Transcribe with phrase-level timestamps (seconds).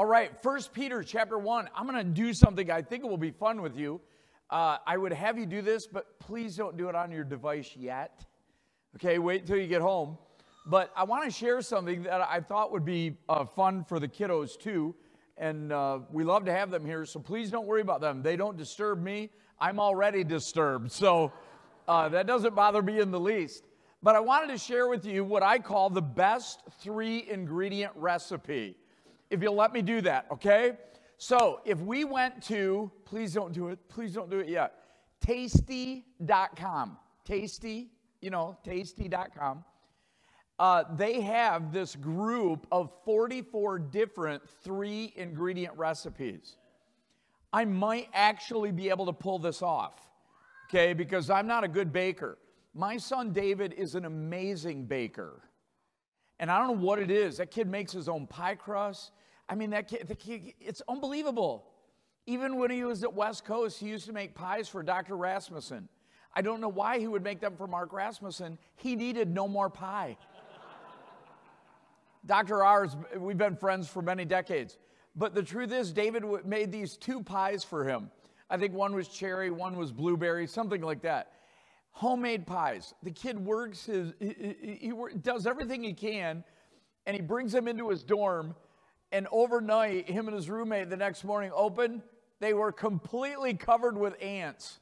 [0.00, 1.68] All right, First Peter chapter 1.
[1.76, 4.00] I'm going to do something I think it will be fun with you.
[4.48, 7.76] Uh, I would have you do this, but please don't do it on your device
[7.76, 8.24] yet.
[8.96, 10.16] Okay, wait until you get home.
[10.64, 14.08] But I want to share something that I thought would be uh, fun for the
[14.08, 14.94] kiddos too.
[15.36, 18.22] And uh, we love to have them here, so please don't worry about them.
[18.22, 19.28] They don't disturb me.
[19.58, 21.30] I'm already disturbed, so
[21.86, 23.64] uh, that doesn't bother me in the least.
[24.02, 28.76] But I wanted to share with you what I call the best three ingredient recipe.
[29.30, 30.72] If you'll let me do that, okay?
[31.16, 34.74] So if we went to, please don't do it, please don't do it yet,
[35.20, 39.64] tasty.com, tasty, you know, tasty.com
[40.60, 46.58] uh, they have this group of 44 different three ingredient recipes.
[47.50, 49.94] I might actually be able to pull this off,
[50.68, 52.36] okay, because I'm not a good baker.
[52.74, 55.40] My son David is an amazing baker.
[56.40, 57.36] And I don't know what it is.
[57.36, 59.12] That kid makes his own pie crust.
[59.46, 61.66] I mean, that kid, kid, it's unbelievable.
[62.26, 65.16] Even when he was at West Coast, he used to make pies for Dr.
[65.16, 65.88] Rasmussen.
[66.34, 68.56] I don't know why he would make them for Mark Rasmussen.
[68.76, 70.16] He needed no more pie.
[72.26, 72.64] Dr.
[72.64, 74.78] R's, we've been friends for many decades.
[75.14, 78.10] But the truth is, David made these two pies for him.
[78.48, 81.32] I think one was cherry, one was blueberry, something like that.
[81.92, 82.94] Homemade pies.
[83.02, 86.44] The kid works his, he, he, he does everything he can,
[87.06, 88.54] and he brings them into his dorm.
[89.12, 92.02] And overnight, him and his roommate the next morning open,
[92.38, 94.78] they were completely covered with ants.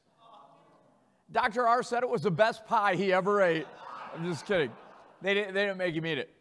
[1.31, 1.67] Dr.
[1.67, 3.67] R said it was the best pie he ever ate.
[4.15, 4.71] I'm just kidding.
[5.21, 6.33] They didn't, they didn't make him eat it.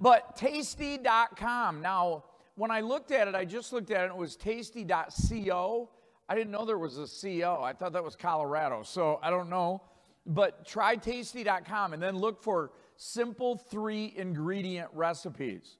[0.00, 1.82] But tasty.com.
[1.82, 2.24] Now,
[2.54, 5.90] when I looked at it, I just looked at it, it was tasty.co.
[6.28, 7.60] I didn't know there was a CO.
[7.62, 8.82] I thought that was Colorado.
[8.82, 9.82] So I don't know.
[10.30, 15.76] But try tasty.com and then look for simple three ingredient recipes.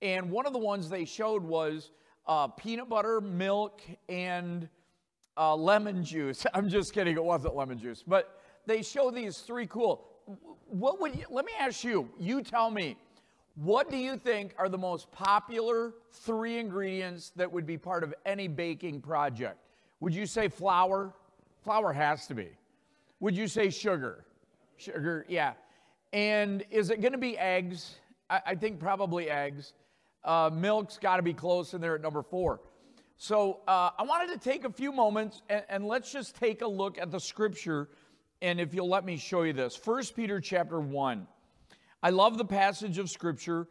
[0.00, 1.90] And one of the ones they showed was
[2.24, 4.68] uh, peanut butter, milk, and
[5.36, 6.46] uh, lemon juice.
[6.54, 8.04] I'm just kidding, it wasn't lemon juice.
[8.06, 10.04] But they show these three cool.
[10.68, 12.96] What would you, let me ask you, you tell me,
[13.56, 18.14] what do you think are the most popular three ingredients that would be part of
[18.24, 19.58] any baking project?
[19.98, 21.12] Would you say flour?
[21.64, 22.50] Flour has to be.
[23.20, 24.24] Would you say sugar?
[24.76, 25.54] Sugar, yeah.
[26.12, 27.96] And is it going to be eggs?
[28.30, 29.72] I, I, think probably eggs.
[30.24, 32.60] Uh, milk's got to be close in there at number four.
[33.16, 36.68] So uh, I wanted to take a few moments and, and let's just take a
[36.68, 37.88] look at the scripture.
[38.40, 41.26] And if you'll let me show you this, First Peter chapter 1.
[42.02, 43.66] I love the passage of Scripture.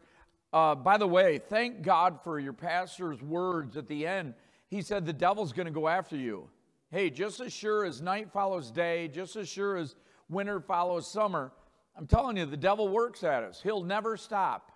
[0.52, 4.34] Uh, by the way, thank God for your pastor's words at the end.
[4.68, 6.50] He said, The devil's going to go after you.
[6.90, 9.94] Hey, just as sure as night follows day, just as sure as
[10.30, 11.52] winter follows summer,
[11.94, 13.60] I'm telling you, the devil works at us.
[13.62, 14.72] He'll never stop.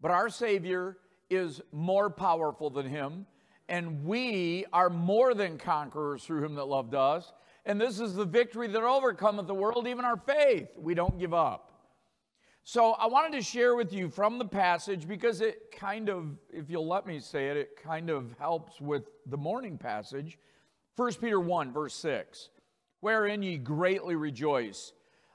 [0.00, 0.98] But our Savior
[1.28, 3.26] is more powerful than him,
[3.68, 7.32] and we are more than conquerors through him that loved us.
[7.64, 10.68] And this is the victory that overcometh the world, even our faith.
[10.76, 11.72] We don't give up.
[12.62, 16.70] So I wanted to share with you from the passage because it kind of, if
[16.70, 20.38] you'll let me say it, it kind of helps with the morning passage.
[20.96, 22.48] 1 Peter 1, verse 6,
[23.00, 24.92] wherein ye greatly rejoice,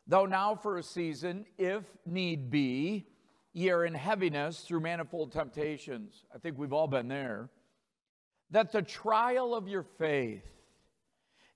[0.08, 3.06] though now for a season, if need be,
[3.54, 6.26] ye are in heaviness through manifold temptations.
[6.34, 7.50] I think we've all been there.
[8.50, 10.46] That the trial of your faith,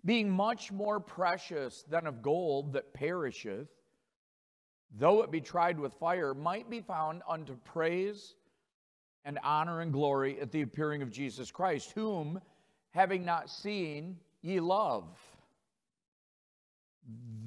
[0.04, 3.70] being much more precious than of gold that perisheth,
[4.96, 8.36] though it be tried with fire, might be found unto praise
[9.26, 12.40] and honor and glory at the appearing of Jesus Christ, whom,
[12.96, 15.04] having not seen, ye love.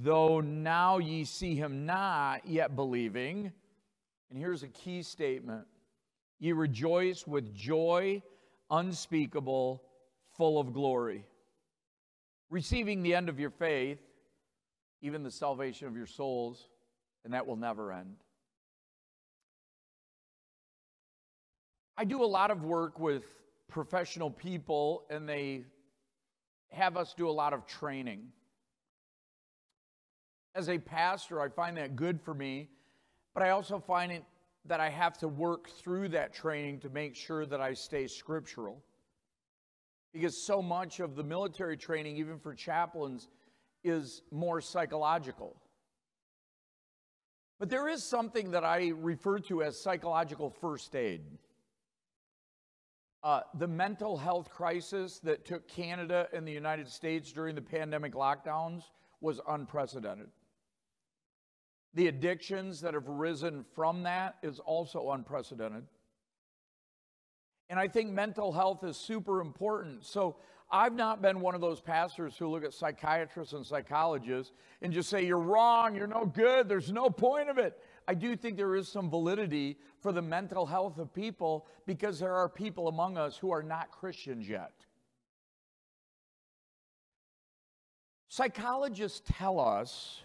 [0.00, 3.50] Though now ye see him not, yet believing.
[4.30, 5.66] And here's a key statement
[6.38, 8.22] ye rejoice with joy
[8.70, 9.82] unspeakable,
[10.36, 11.24] full of glory.
[12.50, 13.98] Receiving the end of your faith,
[15.00, 16.68] even the salvation of your souls
[17.24, 18.16] and that will never end.
[21.96, 23.24] I do a lot of work with
[23.68, 25.64] professional people, and they
[26.70, 28.28] have us do a lot of training.
[30.54, 32.68] As a pastor, I find that good for me,
[33.34, 34.24] but I also find it
[34.64, 38.82] that I have to work through that training to make sure that I stay scriptural.
[40.12, 43.28] Because so much of the military training, even for chaplains,
[43.84, 45.56] is more psychological.
[47.58, 51.22] But there is something that I refer to as psychological first aid.
[53.22, 58.14] Uh, the mental health crisis that took Canada and the United States during the pandemic
[58.14, 58.84] lockdowns
[59.20, 60.28] was unprecedented.
[61.94, 65.84] The addictions that have arisen from that is also unprecedented.
[67.70, 70.04] And I think mental health is super important.
[70.04, 70.36] So
[70.70, 75.08] I've not been one of those pastors who look at psychiatrists and psychologists and just
[75.08, 77.78] say, you're wrong, you're no good, there's no point of it.
[78.08, 82.34] I do think there is some validity for the mental health of people because there
[82.34, 84.72] are people among us who are not Christians yet.
[88.30, 90.22] Psychologists tell us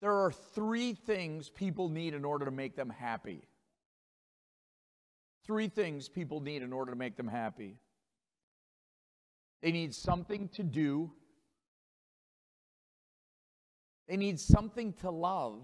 [0.00, 3.42] there are three things people need in order to make them happy.
[5.46, 7.76] Three things people need in order to make them happy.
[9.62, 11.12] They need something to do.
[14.08, 15.62] They need something to love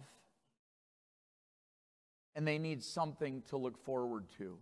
[2.39, 4.57] and they need something to look forward to.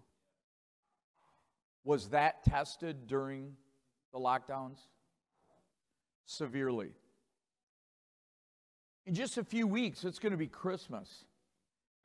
[1.84, 3.52] Was that tested during
[4.14, 4.78] the lockdowns?
[6.25, 6.88] Severely.
[9.05, 11.26] In just a few weeks, it's going to be Christmas.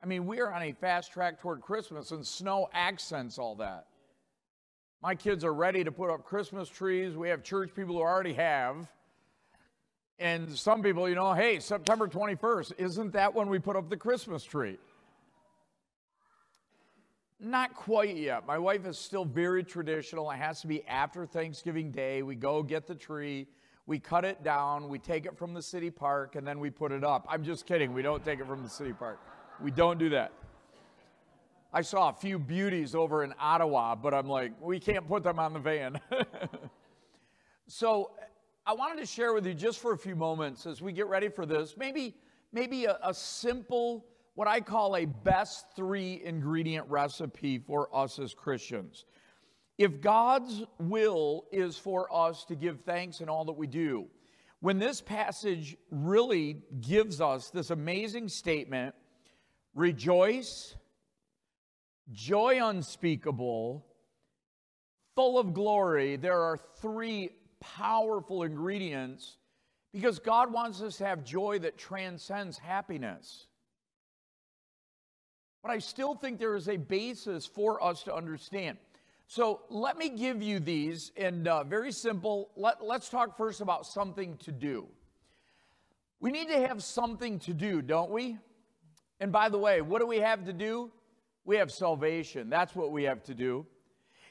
[0.02, 3.86] I mean, we are on a fast track toward Christmas, and snow accents all that.
[5.02, 7.16] My kids are ready to put up Christmas trees.
[7.16, 8.86] We have church people who already have.
[10.18, 13.96] And some people, you know, hey, September 21st, isn't that when we put up the
[13.96, 14.76] Christmas tree?
[17.44, 18.46] Not quite yet.
[18.46, 20.30] My wife is still very traditional.
[20.30, 22.22] It has to be after Thanksgiving Day.
[22.22, 23.48] We go get the tree,
[23.86, 26.92] we cut it down, we take it from the city park, and then we put
[26.92, 27.26] it up.
[27.28, 27.92] I'm just kidding.
[27.92, 29.18] We don't take it from the city park.
[29.60, 30.30] We don't do that.
[31.72, 35.40] I saw a few beauties over in Ottawa, but I'm like, we can't put them
[35.40, 35.98] on the van.
[37.66, 38.12] so
[38.64, 41.28] I wanted to share with you just for a few moments as we get ready
[41.28, 42.14] for this, maybe,
[42.52, 48.34] maybe a, a simple what I call a best three ingredient recipe for us as
[48.34, 49.04] Christians.
[49.78, 54.06] If God's will is for us to give thanks in all that we do,
[54.60, 58.94] when this passage really gives us this amazing statement
[59.74, 60.76] rejoice,
[62.12, 63.84] joy unspeakable,
[65.14, 67.30] full of glory, there are three
[67.60, 69.36] powerful ingredients
[69.92, 73.46] because God wants us to have joy that transcends happiness.
[75.62, 78.78] But I still think there is a basis for us to understand.
[79.28, 82.50] So let me give you these, and uh, very simple.
[82.56, 84.88] Let, let's talk first about something to do.
[86.20, 88.36] We need to have something to do, don't we?
[89.20, 90.90] And by the way, what do we have to do?
[91.44, 92.50] We have salvation.
[92.50, 93.64] That's what we have to do.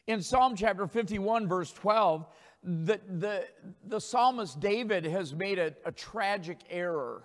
[0.08, 2.26] In Psalm chapter 51, verse 12,
[2.64, 3.48] the, the,
[3.88, 7.24] the psalmist David has made a, a tragic error.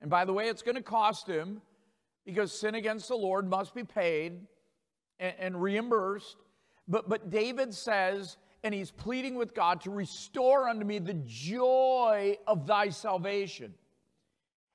[0.00, 1.62] And by the way, it's going to cost him
[2.24, 4.46] because sin against the Lord must be paid
[5.18, 6.36] and, and reimbursed.
[6.88, 12.38] But, but David says, and he's pleading with God to restore unto me the joy
[12.46, 13.74] of thy salvation.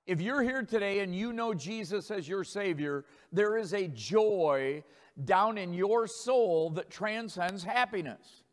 [0.05, 4.83] If you're here today and you know Jesus as your Savior, there is a joy
[5.25, 8.43] down in your soul that transcends happiness.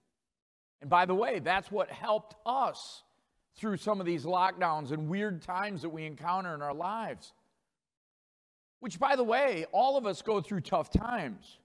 [0.80, 3.02] And by the way, that's what helped us
[3.56, 7.32] through some of these lockdowns and weird times that we encounter in our lives.
[8.80, 11.58] Which, by the way, all of us go through tough times.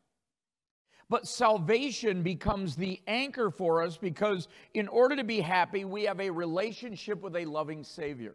[1.09, 6.21] But salvation becomes the anchor for us because, in order to be happy, we have
[6.21, 8.33] a relationship with a loving Savior.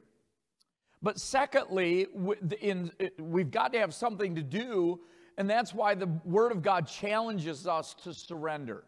[1.03, 5.01] But secondly, we've got to have something to do,
[5.39, 8.85] and that's why the Word of God challenges us to surrender.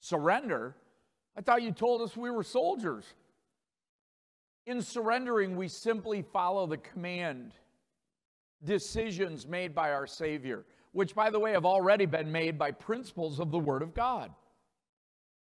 [0.00, 0.74] Surrender?
[1.36, 3.04] I thought you told us we were soldiers.
[4.66, 7.52] In surrendering, we simply follow the command
[8.64, 13.40] decisions made by our Savior, which, by the way, have already been made by principles
[13.40, 14.32] of the Word of God.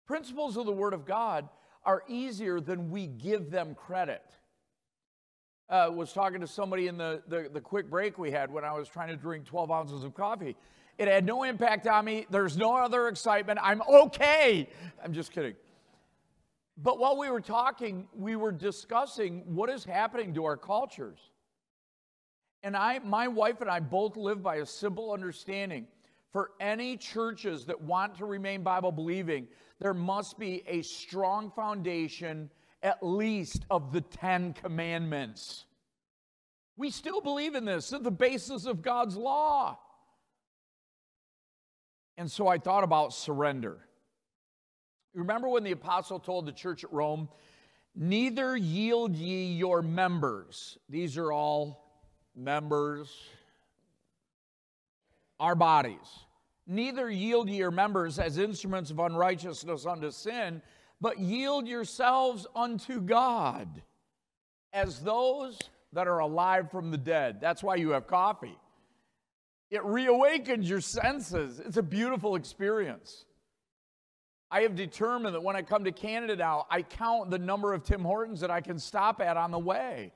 [0.05, 1.49] Principles of the Word of God
[1.83, 4.23] are easier than we give them credit.
[5.69, 8.71] Uh, was talking to somebody in the, the, the quick break we had when I
[8.71, 10.55] was trying to drink 12 ounces of coffee.
[10.97, 12.25] It had no impact on me.
[12.29, 13.59] There's no other excitement.
[13.61, 14.69] I'm okay.
[15.03, 15.55] I'm just kidding.
[16.77, 21.19] But while we were talking, we were discussing what is happening to our cultures.
[22.63, 25.87] And I, my wife and I both live by a simple understanding.
[26.33, 29.47] For any churches that want to remain Bible believing,
[29.79, 32.49] there must be a strong foundation,
[32.83, 35.65] at least, of the Ten Commandments.
[36.75, 39.79] We still believe in this, it's the basis of God's law.
[42.17, 43.77] And so I thought about surrender.
[45.13, 47.29] Remember when the apostle told the church at Rome,
[47.99, 50.77] Neither yield ye your members.
[50.87, 51.86] These are all
[52.37, 53.09] members,
[55.39, 56.25] our bodies.
[56.65, 60.61] Neither yield ye your members as instruments of unrighteousness unto sin,
[60.99, 63.81] but yield yourselves unto God
[64.73, 65.59] as those
[65.93, 67.39] that are alive from the dead.
[67.39, 68.57] That's why you have coffee.
[69.69, 71.59] It reawakens your senses.
[71.59, 73.25] It's a beautiful experience.
[74.49, 77.83] I have determined that when I come to Canada now, I count the number of
[77.83, 80.13] Tim Hortons that I can stop at on the way.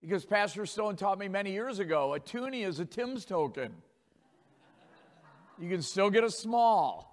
[0.00, 3.72] Because Pastor Stone taught me many years ago a toonie is a Tim's token.
[5.58, 7.12] You can still get a small.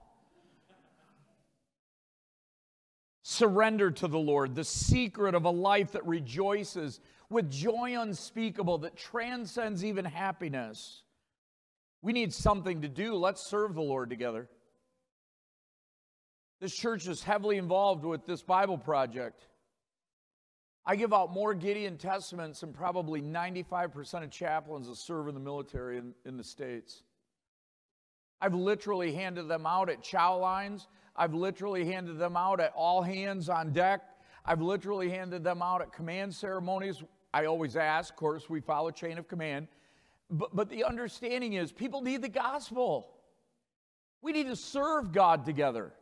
[3.24, 7.00] Surrender to the Lord, the secret of a life that rejoices
[7.30, 11.04] with joy unspeakable that transcends even happiness.
[12.02, 13.16] We need something to do.
[13.16, 14.50] Let's serve the Lord together.
[16.60, 19.48] This church is heavily involved with this Bible project.
[20.86, 25.40] I give out more Gideon Testaments than probably 95% of chaplains that serve in the
[25.40, 27.04] military in, in the States.
[28.42, 30.88] I've literally handed them out at chow lines.
[31.16, 34.02] I've literally handed them out at all hands on deck.
[34.46, 37.02] I've literally handed them out at command ceremonies.
[37.34, 39.68] I always ask, of course, we follow chain of command.
[40.30, 43.10] But, but the understanding is people need the gospel.
[44.22, 45.94] We need to serve God together.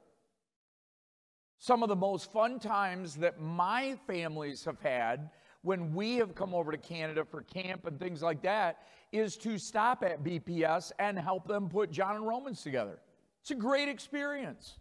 [1.62, 5.30] Some of the most fun times that my families have had
[5.62, 8.80] when we have come over to Canada for camp and things like that
[9.12, 12.98] is to stop at BPS and help them put John and Romans together.
[13.42, 14.80] It's a great experience.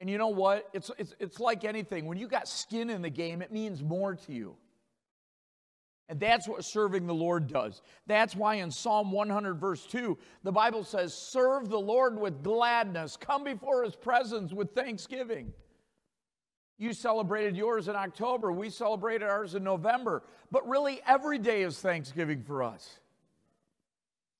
[0.00, 0.68] And you know what?
[0.72, 2.06] It's, it's, it's like anything.
[2.06, 4.56] When you got skin in the game, it means more to you.
[6.08, 7.82] And that's what serving the Lord does.
[8.06, 13.16] That's why in Psalm 100, verse 2, the Bible says, Serve the Lord with gladness,
[13.16, 15.52] come before his presence with thanksgiving.
[16.78, 18.52] You celebrated yours in October.
[18.52, 20.22] We celebrated ours in November.
[20.50, 23.00] But really, every day is Thanksgiving for us.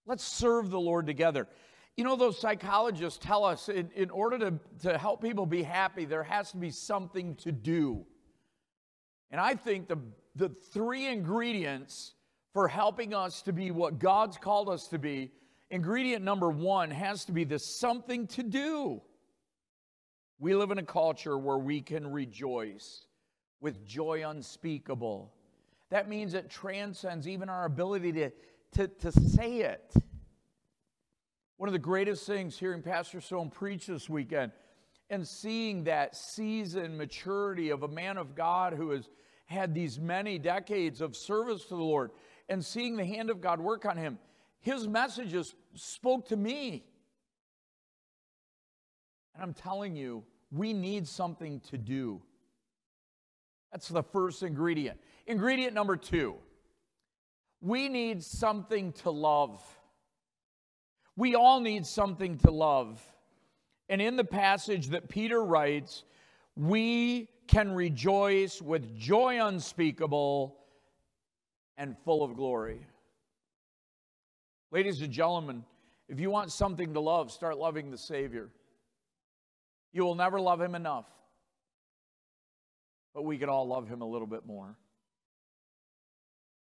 [0.04, 1.48] Let's serve the Lord together.
[1.96, 6.04] You know, those psychologists tell us in, in order to, to help people be happy,
[6.04, 8.04] there has to be something to do.
[9.30, 9.98] And I think the,
[10.36, 12.14] the three ingredients
[12.52, 15.32] for helping us to be what God's called us to be
[15.70, 19.02] ingredient number one has to be the something to do.
[20.38, 23.06] We live in a culture where we can rejoice
[23.60, 25.32] with joy unspeakable.
[25.90, 28.30] That means it transcends even our ability to,
[28.72, 29.94] to, to say it.
[31.56, 34.52] One of the greatest things hearing Pastor Stone preach this weekend
[35.08, 39.08] and seeing that season maturity of a man of God who has
[39.46, 42.10] had these many decades of service to the Lord
[42.48, 44.18] and seeing the hand of God work on him,
[44.60, 46.84] his messages spoke to me.
[49.34, 52.22] And I'm telling you, we need something to do.
[53.72, 54.98] That's the first ingredient.
[55.26, 56.36] Ingredient number two
[57.60, 59.62] we need something to love.
[61.16, 63.02] We all need something to love.
[63.88, 66.04] And in the passage that Peter writes,
[66.54, 70.56] we can rejoice with joy unspeakable
[71.76, 72.80] and full of glory.
[74.70, 75.64] Ladies and gentlemen,
[76.08, 78.50] if you want something to love, start loving the Savior.
[79.92, 81.06] You will never love him enough.
[83.14, 84.76] But we could all love him a little bit more.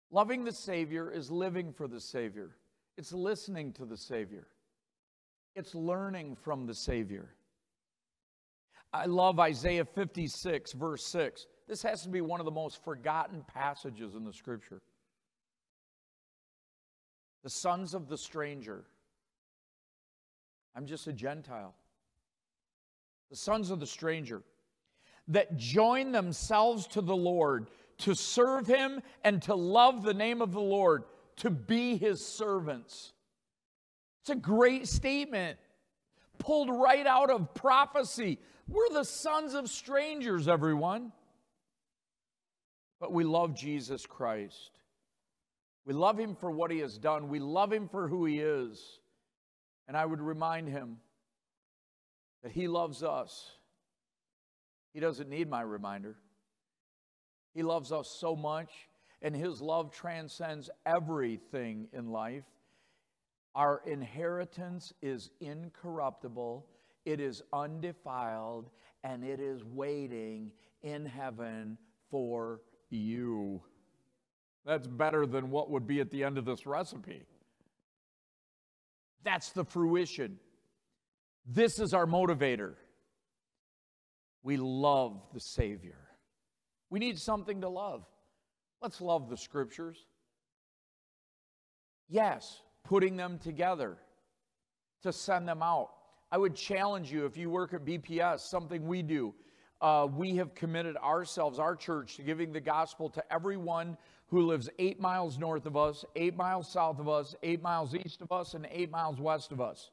[0.09, 2.57] Loving the Savior is living for the Savior,
[2.97, 4.47] it's listening to the Savior,
[5.55, 7.35] it's learning from the Savior.
[8.93, 11.47] I love Isaiah 56, verse 6.
[11.67, 14.81] This has to be one of the most forgotten passages in the scripture.
[17.43, 18.83] The sons of the stranger.
[20.75, 21.73] I'm just a Gentile
[23.31, 24.43] the sons of the stranger,
[25.29, 27.69] that join themselves to the Lord
[27.99, 31.05] to serve him and to love the name of the Lord,
[31.37, 33.13] to be his servants.
[34.21, 35.57] It's a great statement,
[36.39, 38.37] pulled right out of prophecy.
[38.71, 41.11] We're the sons of strangers, everyone.
[42.99, 44.71] But we love Jesus Christ.
[45.85, 47.29] We love him for what he has done.
[47.29, 48.99] We love him for who he is.
[49.87, 50.97] And I would remind him
[52.43, 53.51] that He loves us.
[54.93, 56.15] He doesn't need my reminder.
[57.53, 58.71] He loves us so much,
[59.21, 62.45] and His love transcends everything in life.
[63.53, 66.65] Our inheritance is incorruptible,
[67.05, 68.69] it is undefiled,
[69.03, 70.51] and it is waiting
[70.83, 71.77] in heaven
[72.09, 73.61] for you.
[74.65, 77.25] That's better than what would be at the end of this recipe.
[79.23, 80.39] That's the fruition.
[81.45, 82.75] This is our motivator.
[84.43, 85.97] We love the Savior.
[86.89, 88.03] We need something to love.
[88.81, 90.05] Let's love the scriptures.
[92.09, 93.97] Yes, putting them together
[95.03, 95.89] to send them out.
[96.31, 99.33] I would challenge you if you work at BPS, something we do.
[99.81, 103.97] Uh, we have committed ourselves, our church, to giving the gospel to everyone
[104.27, 108.21] who lives eight miles north of us, eight miles south of us, eight miles east
[108.21, 109.91] of us, and eight miles west of us.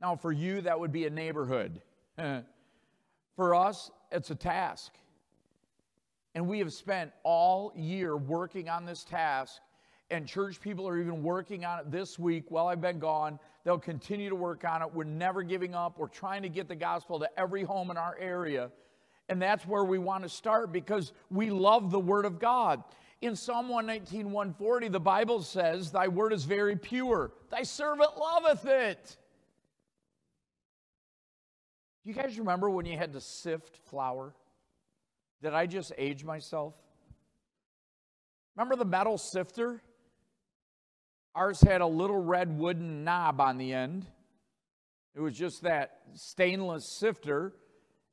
[0.00, 1.82] Now, for you, that would be a neighborhood.
[3.36, 4.92] for us, it's a task.
[6.34, 9.60] And we have spent all year working on this task,
[10.10, 13.38] and church people are even working on it this week while I've been gone.
[13.64, 14.92] They'll continue to work on it.
[14.92, 15.98] We're never giving up.
[15.98, 18.70] We're trying to get the gospel to every home in our area.
[19.28, 22.82] And that's where we want to start because we love the Word of God.
[23.20, 27.30] In Psalm 119, 140, the Bible says, Thy word is very pure.
[27.50, 29.16] Thy servant loveth it.
[32.04, 34.34] You guys remember when you had to sift flour?
[35.40, 36.74] Did I just age myself?
[38.56, 39.80] Remember the metal sifter?
[41.34, 44.06] Ours had a little red wooden knob on the end.
[45.14, 47.54] It was just that stainless sifter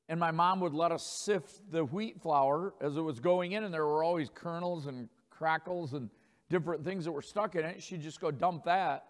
[0.09, 3.63] and my mom would let us sift the wheat flour as it was going in,
[3.63, 6.09] and there were always kernels and crackles and
[6.49, 7.83] different things that were stuck in it.
[7.83, 9.05] She'd just go dump that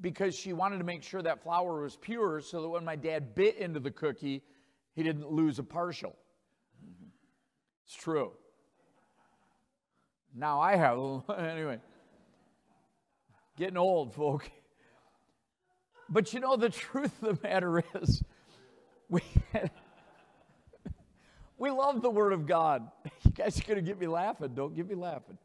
[0.00, 3.34] because she wanted to make sure that flour was pure so that when my dad
[3.34, 4.42] bit into the cookie,
[4.94, 6.16] he didn't lose a partial.
[7.84, 8.32] It's true.
[10.34, 10.98] Now I have,
[11.38, 11.80] anyway,
[13.56, 14.50] getting old, folk.
[16.08, 18.22] But you know, the truth of the matter is,
[19.08, 19.22] we.
[21.56, 22.90] We love the Word of God.
[23.24, 24.50] You guys are going to get me laughing.
[24.54, 25.38] Don't get me laughing.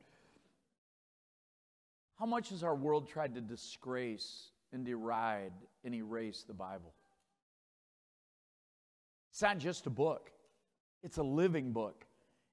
[2.20, 5.54] How much has our world tried to disgrace and deride
[5.86, 6.94] and erase the Bible?
[9.32, 10.32] It's not just a book,
[11.04, 12.04] it's a living book,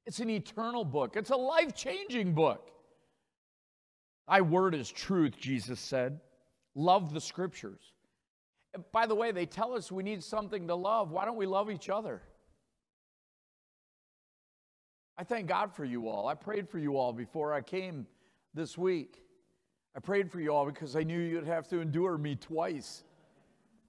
[0.05, 2.71] it's an eternal book, it's a life changing book.
[4.29, 6.21] Thy word is truth, Jesus said.
[6.75, 7.81] Love the scriptures.
[8.93, 11.11] By the way, they tell us we need something to love.
[11.11, 12.21] Why don't we love each other?
[15.17, 16.29] I thank God for you all.
[16.29, 18.07] I prayed for you all before I came
[18.53, 19.23] this week.
[19.97, 23.03] I prayed for you all because I knew you'd have to endure me twice.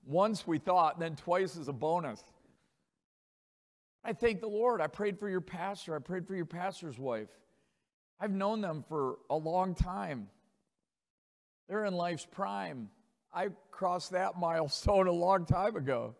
[0.05, 2.23] Once we thought, then twice is a bonus.
[4.05, 4.79] I thank the Lord.
[4.79, 5.93] I prayed for your pastor.
[5.93, 7.27] I prayed for your pastor's wife.
[8.21, 10.29] I've known them for a long time.
[11.67, 12.89] They're in life's prime.
[13.33, 16.15] I crossed that milestone a long time ago.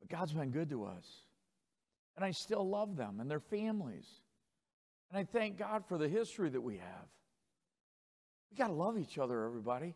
[0.00, 1.06] But God's been good to us.
[2.16, 4.06] And I still love them and their families.
[5.10, 7.06] And I thank God for the history that we have.
[8.50, 9.94] We got to love each other, everybody.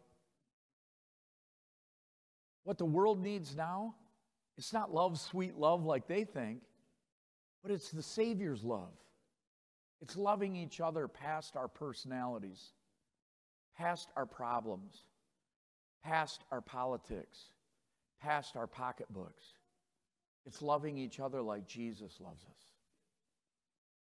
[2.64, 3.96] What the world needs now,
[4.56, 6.60] it's not love, sweet love like they think,
[7.62, 8.92] but it's the Savior's love.
[10.00, 12.72] It's loving each other past our personalities,
[13.76, 15.04] past our problems,
[16.04, 17.38] past our politics,
[18.20, 19.44] past our pocketbooks.
[20.46, 22.66] It's loving each other like Jesus loves us,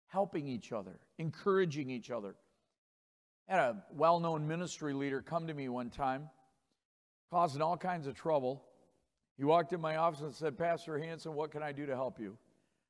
[0.08, 2.34] helping each other, encouraging each other.
[3.48, 6.28] I had a well known ministry leader come to me one time,
[7.30, 8.64] causing all kinds of trouble.
[9.36, 12.18] He walked in my office and said, Pastor Hansen, what can I do to help
[12.20, 12.36] you?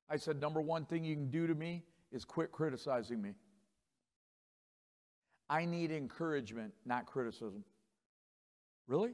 [0.09, 1.83] I said, Number one thing you can do to me
[2.13, 3.35] is quit criticizing me.
[5.48, 7.64] I need encouragement, not criticism.
[8.87, 9.12] Really?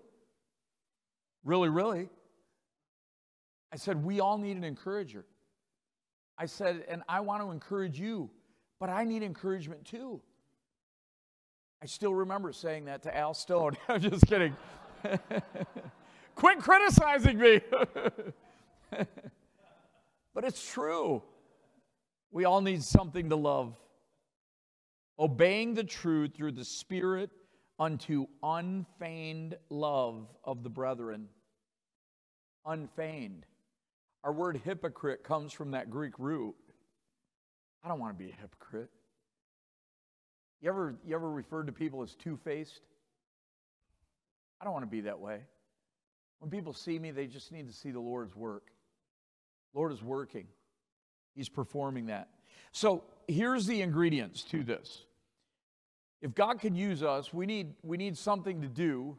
[1.44, 2.08] Really, really?
[3.72, 5.24] I said, We all need an encourager.
[6.38, 8.30] I said, And I want to encourage you,
[8.78, 10.20] but I need encouragement too.
[11.82, 13.76] I still remember saying that to Al Stone.
[13.88, 14.56] I'm just kidding.
[16.34, 17.60] Quit criticizing me.
[18.90, 21.22] but it's true.
[22.30, 23.76] We all need something to love.
[25.20, 27.30] Obeying the truth through the Spirit
[27.78, 31.28] unto unfeigned love of the brethren.
[32.64, 33.44] Unfeigned.
[34.24, 36.54] Our word hypocrite comes from that Greek root.
[37.84, 38.90] I don't want to be a hypocrite.
[40.62, 42.80] You ever, you ever referred to people as two faced?
[44.60, 45.40] I don't want to be that way.
[46.38, 48.68] When people see me, they just need to see the Lord's work.
[49.74, 50.46] Lord is working,
[51.34, 52.28] He's performing that.
[52.72, 55.04] So here's the ingredients to this.
[56.22, 59.16] If God can use us, we need, we need something to do,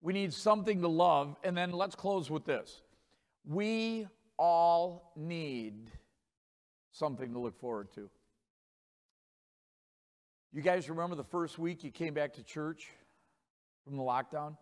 [0.00, 2.82] we need something to love, and then let's close with this.
[3.44, 4.06] We
[4.38, 5.90] all need
[6.92, 8.08] something to look forward to.
[10.52, 12.90] You guys remember the first week you came back to church
[13.84, 14.56] from the lockdown?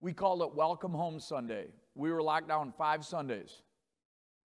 [0.00, 1.66] We called it Welcome Home Sunday.
[1.94, 3.62] We were locked down five Sundays.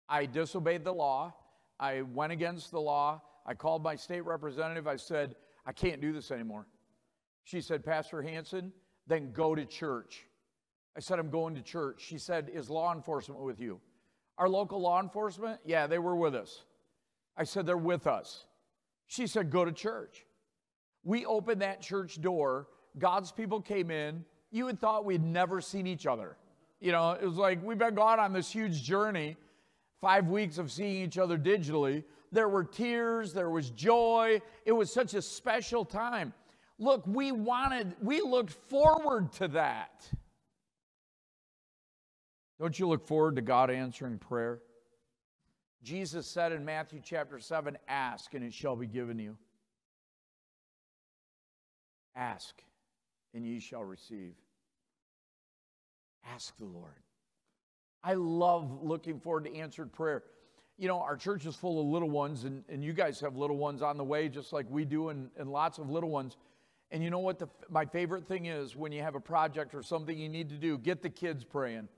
[0.09, 1.35] I disobeyed the law.
[1.79, 3.23] I went against the law.
[3.45, 4.87] I called my state representative.
[4.87, 6.67] I said, I can't do this anymore.
[7.45, 8.73] She said, Pastor Hansen,
[9.07, 10.25] then go to church.
[10.97, 12.03] I said, I'm going to church.
[12.07, 13.81] She said, Is law enforcement with you?
[14.39, 15.61] Our local law enforcement?
[15.65, 16.65] Yeah, they were with us.
[17.37, 18.45] I said, They're with us.
[19.07, 20.25] She said, Go to church.
[21.05, 22.69] We opened that church door.
[22.99, 24.25] God's people came in.
[24.51, 26.37] You had thought we'd never seen each other.
[26.81, 29.37] You know, it was like we've been gone on this huge journey,
[30.01, 32.05] five weeks of seeing each other digitally.
[32.33, 34.41] There were tears, there was joy.
[34.65, 36.33] It was such a special time.
[36.79, 40.09] Look, we wanted, we looked forward to that.
[42.59, 44.61] Don't you look forward to God answering prayer?
[45.83, 49.37] Jesus said in Matthew chapter 7 Ask and it shall be given you.
[52.17, 52.63] Ask
[53.35, 54.35] and ye shall receive.
[56.25, 56.93] Ask the Lord.
[58.05, 60.23] I love looking forward to answered prayer.
[60.79, 63.57] You know, our church is full of little ones, and, and you guys have little
[63.57, 66.37] ones on the way, just like we do, and, and lots of little ones.
[66.91, 67.39] And you know what?
[67.39, 70.57] The, my favorite thing is when you have a project or something you need to
[70.57, 71.89] do, get the kids praying.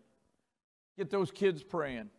[0.97, 2.11] Get those kids praying.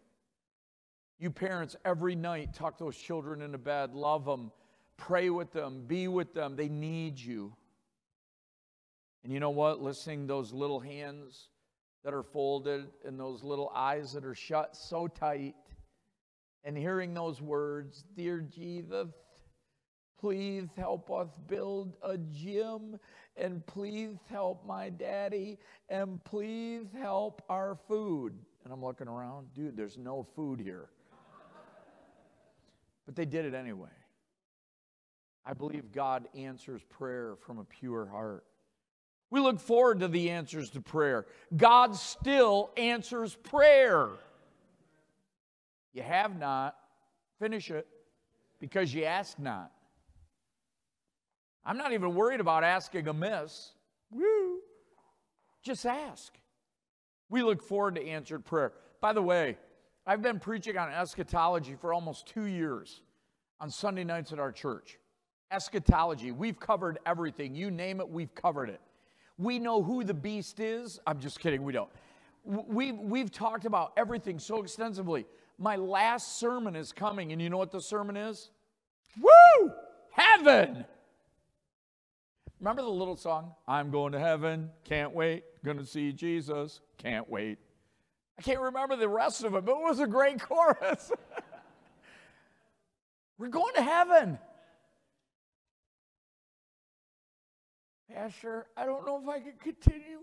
[1.18, 4.52] You parents, every night, tuck those children into bed, love them,
[4.98, 6.58] pray with them, be with them.
[6.58, 7.54] They need you.
[9.24, 9.82] And you know what?
[9.82, 11.48] Listening those little hands
[12.04, 15.56] that are folded and those little eyes that are shut so tight,
[16.66, 19.10] and hearing those words, Dear Jesus,
[20.20, 23.00] please help us build a gym,
[23.38, 28.34] and please help my daddy, and please help our food.
[28.64, 30.90] And I'm looking around, dude, there's no food here.
[33.06, 33.90] But they did it anyway.
[35.46, 38.44] I believe God answers prayer from a pure heart.
[39.30, 41.28] We look forward to the answers to prayer.
[41.56, 44.10] God still answers prayer.
[45.96, 46.76] You have not,
[47.40, 47.88] finish it,
[48.60, 49.72] because you ask not.
[51.66, 53.72] I'm not even worried about asking amiss.
[54.12, 54.60] Woo!
[55.64, 56.34] Just ask.
[57.30, 58.74] We look forward to answered prayer.
[59.00, 59.58] By the way,
[60.06, 63.02] I've been preaching on eschatology for almost two years
[63.62, 65.00] on Sunday nights at our church.
[65.50, 67.56] Eschatology, we've covered everything.
[67.56, 68.82] You name it, we've covered it.
[69.38, 71.00] We know who the beast is.
[71.08, 71.90] I'm just kidding, we don't.
[72.44, 75.26] We've, we've talked about everything so extensively.
[75.58, 78.50] My last sermon is coming, and you know what the sermon is?
[79.22, 79.72] Woo!
[80.12, 80.86] Heaven!
[82.60, 83.52] Remember the little song?
[83.68, 87.60] I'm going to heaven, can't wait, gonna see Jesus, can't wait.
[88.38, 91.12] I can't remember the rest of it, but it was a great chorus.
[93.38, 94.40] We're going to heaven.
[98.14, 100.20] Pastor, I don't know if I can continue.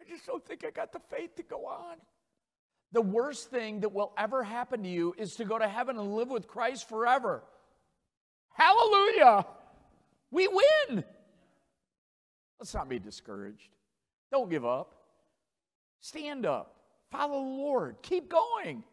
[0.00, 1.96] I just don't think I got the faith to go on.
[2.94, 6.14] The worst thing that will ever happen to you is to go to heaven and
[6.14, 7.42] live with Christ forever.
[8.52, 9.44] Hallelujah!
[10.30, 11.02] We win.
[12.60, 13.68] Let's not be discouraged.
[14.30, 14.94] Don't give up.
[15.98, 16.76] Stand up.
[17.10, 17.96] Follow the Lord.
[18.02, 18.84] Keep going.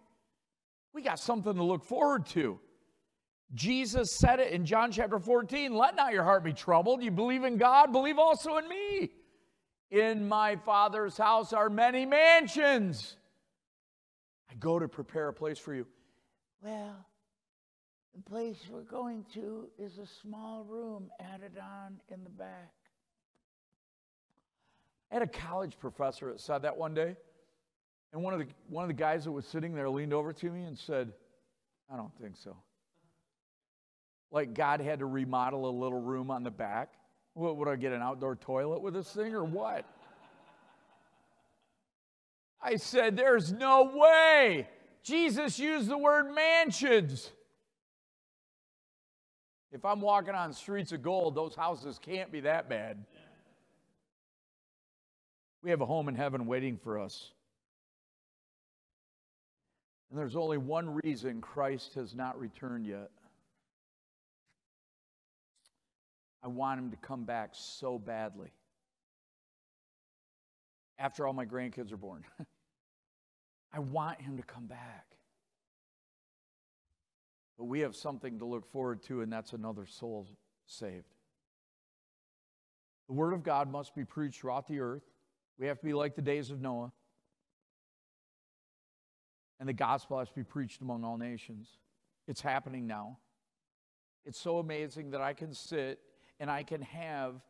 [0.93, 2.59] We got something to look forward to.
[3.53, 7.03] Jesus said it in John chapter 14 let not your heart be troubled.
[7.03, 9.11] You believe in God, believe also in me.
[9.91, 13.17] In my Father's house are many mansions.
[14.51, 15.87] I go to prepare a place for you.
[16.61, 17.05] Well,
[18.13, 22.71] the place we're going to is a small room added on in the back.
[25.09, 27.15] I had a college professor that said that one day.
[28.13, 30.49] And one of the, one of the guys that was sitting there leaned over to
[30.49, 31.13] me and said,
[31.91, 32.57] I don't think so.
[34.31, 36.93] Like God had to remodel a little room on the back.
[37.33, 39.85] What, would I get an outdoor toilet with this thing or what?
[42.61, 44.67] I said, There's no way.
[45.03, 47.31] Jesus used the word mansions.
[49.71, 53.03] If I'm walking on streets of gold, those houses can't be that bad.
[55.63, 57.31] We have a home in heaven waiting for us.
[60.09, 63.11] And there's only one reason Christ has not returned yet.
[66.43, 68.51] I want him to come back so badly.
[71.01, 72.23] After all my grandkids are born,
[73.73, 75.07] I want him to come back.
[77.57, 80.27] But we have something to look forward to, and that's another soul
[80.67, 81.15] saved.
[83.07, 85.01] The Word of God must be preached throughout the earth.
[85.57, 86.91] We have to be like the days of Noah.
[89.59, 91.67] And the gospel has to be preached among all nations.
[92.27, 93.17] It's happening now.
[94.23, 95.99] It's so amazing that I can sit
[96.39, 97.41] and I can have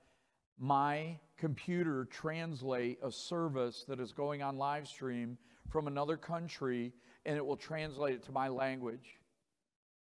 [0.61, 5.35] my computer translate a service that is going on live stream
[5.67, 6.93] from another country
[7.25, 9.19] and it will translate it to my language.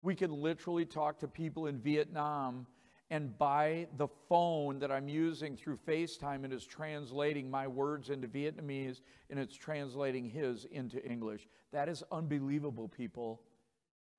[0.03, 2.67] We can literally talk to people in Vietnam
[3.11, 8.29] and by the phone that I'm using through FaceTime, it is translating my words into
[8.29, 11.49] Vietnamese and it's translating his into English.
[11.73, 13.41] That is unbelievable, people.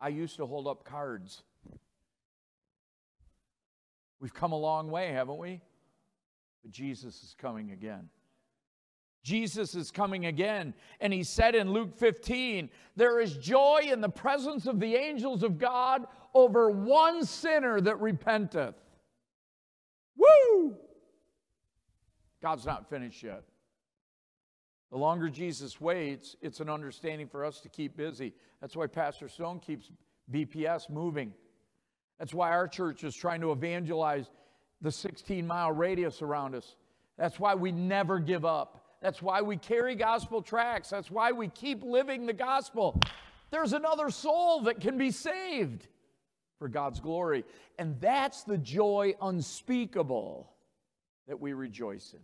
[0.01, 1.43] I used to hold up cards
[4.23, 5.59] We've come a long way, haven't we?
[6.63, 8.10] But Jesus is coming again.
[9.23, 10.73] Jesus is coming again.
[10.99, 15.43] And he said in Luke 15, There is joy in the presence of the angels
[15.43, 18.76] of God over one sinner that repenteth.
[20.17, 20.76] Woo!
[22.41, 23.43] God's not finished yet.
[24.91, 28.34] The longer Jesus waits, it's an understanding for us to keep busy.
[28.62, 29.89] That's why Pastor Stone keeps
[30.32, 31.34] BPS moving.
[32.19, 34.30] That's why our church is trying to evangelize
[34.83, 36.75] the 16 mile radius around us.
[37.17, 38.85] That's why we never give up.
[39.01, 40.89] That's why we carry gospel tracts.
[40.89, 42.99] That's why we keep living the gospel.
[43.49, 45.87] There's another soul that can be saved
[46.59, 47.43] for God's glory.
[47.79, 50.51] And that's the joy unspeakable
[51.27, 52.19] that we rejoice in.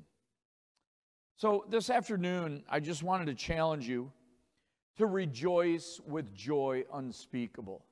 [1.37, 4.11] So, this afternoon, I just wanted to challenge you
[4.97, 7.85] to rejoice with joy unspeakable.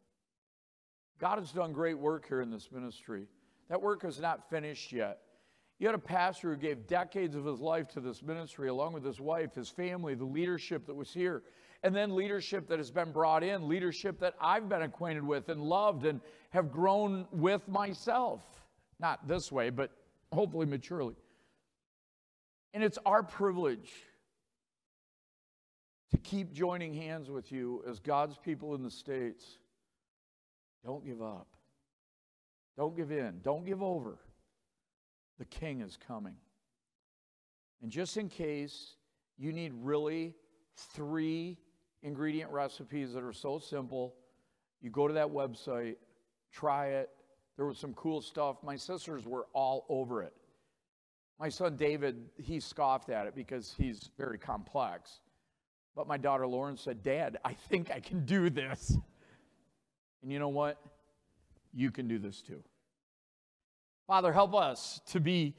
[1.19, 3.27] God has done great work here in this ministry.
[3.69, 5.19] That work is not finished yet.
[5.79, 9.05] You had a pastor who gave decades of his life to this ministry, along with
[9.05, 11.43] his wife, his family, the leadership that was here,
[11.83, 15.61] and then leadership that has been brought in, leadership that I've been acquainted with and
[15.61, 18.41] loved and have grown with myself.
[18.99, 19.91] Not this way, but
[20.31, 21.15] hopefully maturely.
[22.73, 23.91] And it's our privilege
[26.11, 29.59] to keep joining hands with you as God's people in the States.
[30.83, 31.56] Don't give up.
[32.77, 33.39] Don't give in.
[33.43, 34.19] Don't give over.
[35.39, 36.35] The king is coming.
[37.81, 38.95] And just in case
[39.37, 40.35] you need really
[40.75, 41.57] three
[42.03, 44.15] ingredient recipes that are so simple,
[44.81, 45.95] you go to that website,
[46.51, 47.09] try it.
[47.55, 48.57] There was some cool stuff.
[48.63, 50.33] My sisters were all over it.
[51.39, 55.21] My son David, he scoffed at it because he's very complex.
[55.95, 58.97] But my daughter Lauren said, Dad, I think I can do this.
[60.21, 60.79] And you know what?
[61.77, 62.63] You can do this too.
[64.07, 65.53] Father, help us to be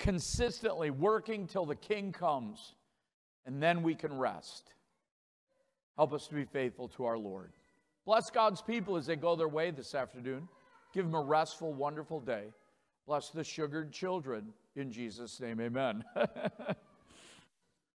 [0.00, 2.74] consistently working till the King comes,
[3.46, 4.72] and then we can rest.
[5.96, 7.52] Help us to be faithful to our Lord.
[8.04, 10.48] Bless God's people as they go their way this afternoon.
[10.92, 12.46] Give them a restful, wonderful day.
[13.06, 14.52] Bless the sugared children.
[14.74, 16.02] In Jesus' name, amen.